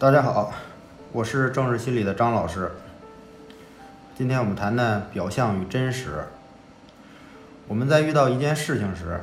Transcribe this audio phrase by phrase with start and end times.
[0.00, 0.50] 大家好，
[1.12, 2.72] 我是政治心理的张老师。
[4.16, 6.24] 今天我们谈谈表象与真实。
[7.68, 9.20] 我们在遇到一件事情时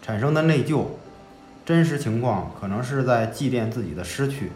[0.00, 0.84] 产生的内疚，
[1.66, 4.52] 真实情况可能是在祭奠自己的失去。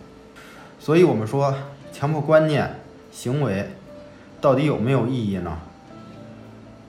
[0.78, 1.52] 所以，我们说
[1.92, 2.76] 强迫观念
[3.10, 3.70] 行为
[4.40, 5.58] 到底有没有意义呢？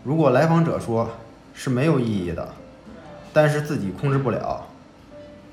[0.04, 1.10] 如果来访者说
[1.56, 2.50] 是没有意义的，
[3.34, 4.68] 但是自己控制不了，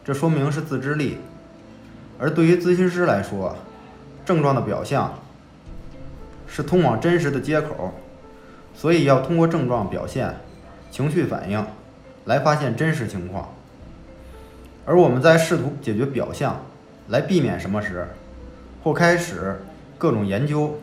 [0.05, 1.17] 这说明是自制力。
[2.23, 3.57] 而对于咨询师来说，
[4.25, 5.13] 症状的表象
[6.47, 7.93] 是通往真实的接口，
[8.77, 10.37] 所以要通过症状表现、
[10.89, 11.67] 情绪反应
[12.27, 13.53] 来发现真实情况。
[14.87, 16.65] 而我们在试图解决表象
[17.09, 18.07] 来避免什么时，
[18.85, 19.61] 或开始
[19.99, 20.79] 各种研究，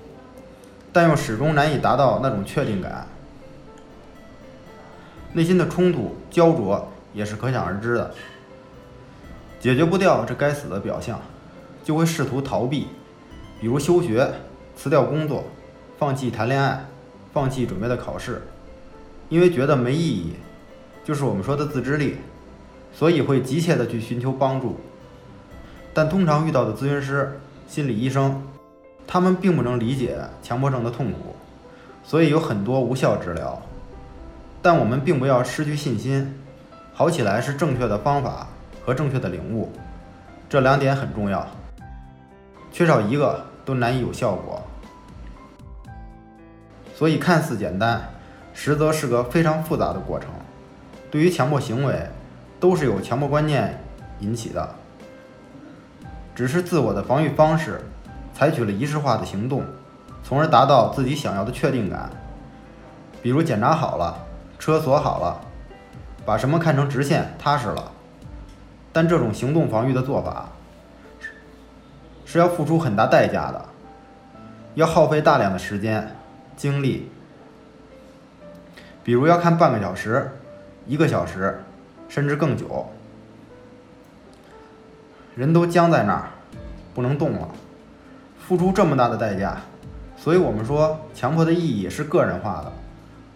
[0.91, 3.07] 但又始终难以达到那种确定感，
[5.31, 8.13] 内心的冲突焦灼也是可想而知的。
[9.61, 11.19] 解决不掉这该死的表象，
[11.89, 12.85] 就会试图逃避，
[13.59, 14.31] 比如休学、
[14.75, 15.43] 辞掉工作、
[15.97, 16.85] 放弃谈恋爱、
[17.33, 18.43] 放弃准备的考试，
[19.27, 20.33] 因为觉得没意义，
[21.03, 22.17] 就是我们说的自制力，
[22.93, 24.77] 所以会急切的去寻求帮助。
[25.91, 28.39] 但通常遇到的咨询师、心理医生，
[29.07, 31.35] 他们并不能理解强迫症的痛苦，
[32.03, 33.59] 所以有很多无效治疗。
[34.61, 36.35] 但我们并不要失去信心，
[36.93, 38.47] 好起来是正确的方法。
[38.85, 39.71] 和正确的领悟，
[40.47, 41.45] 这两点很重要，
[42.71, 44.61] 缺少一个都难以有效果。
[46.95, 48.09] 所以看似简单，
[48.53, 50.29] 实则是个非常复杂的过程。
[51.09, 52.07] 对于强迫行为，
[52.59, 53.81] 都是由强迫观念
[54.19, 54.75] 引起的，
[56.35, 57.81] 只是自我的防御方式
[58.33, 59.63] 采取了仪式化的行动，
[60.23, 62.09] 从而达到自己想要的确定感。
[63.21, 64.17] 比如检查好了，
[64.59, 65.41] 车锁好了，
[66.25, 67.91] 把什么看成直线，踏实了。
[68.91, 70.49] 但这种行动防御的做法
[72.31, 73.65] 是要付出很大代价的，
[74.75, 76.15] 要耗费大量的时间、
[76.55, 77.09] 精力，
[79.03, 80.29] 比如要看半个小时、
[80.85, 81.59] 一个小时，
[82.07, 82.87] 甚至更久，
[85.35, 86.29] 人都僵在那儿，
[86.93, 87.49] 不能动了，
[88.37, 89.57] 付出这么大的代价，
[90.15, 92.71] 所以我们说强迫的意义是个人化的，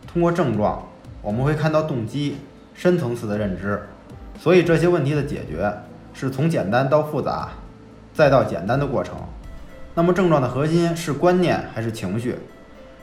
[0.06, 0.88] 通过症状
[1.24, 2.38] 我们会看到动机、
[2.76, 3.82] 深层次的认知。
[4.40, 5.74] 所以这些问题的解决
[6.14, 7.50] 是从简单到复杂，
[8.14, 9.16] 再到简单的过程。
[9.96, 12.36] 那么症状的核心是观念还是情绪？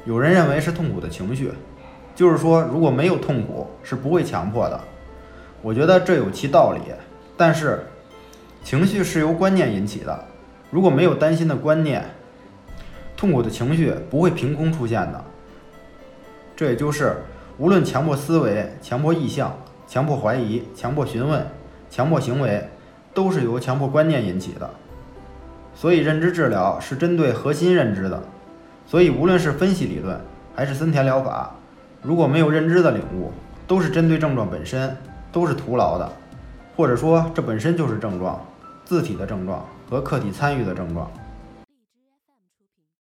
[0.05, 1.53] 有人认为是痛苦的情绪，
[2.15, 4.81] 就是说如果没有痛苦是不会强迫的。
[5.63, 6.81] 我觉得这有其道理，
[7.37, 7.85] 但是
[8.65, 10.25] 情绪是由观念引起的，
[10.71, 12.05] 如果没有担心的观念，
[13.17, 15.25] 痛苦的情绪不会凭空出现的。
[16.57, 17.17] 这也就是
[17.59, 19.55] 无论强迫思维、强迫意向。
[19.87, 21.45] 强迫怀疑、强迫询问、
[21.91, 22.65] 强迫行为，
[23.13, 24.71] 都是由强迫观念引起的。
[25.81, 28.23] 所以，认知治疗是针对核心认知的。
[28.87, 30.21] 所以，无论是分析理论
[30.55, 31.55] 还是森田疗法，
[32.03, 33.33] 如果没有认知的领悟，
[33.67, 34.95] 都是针对症状本身，
[35.33, 36.07] 都是徒劳的。
[36.77, 38.39] 或者说，这本身就是症状，
[38.85, 41.11] 自体的症状和客体参与的症状。